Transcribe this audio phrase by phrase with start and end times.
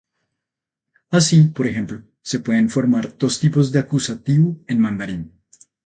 [1.11, 5.31] Así, por ejemplo, se pueden formar dos tipos de acusativo en mandarín.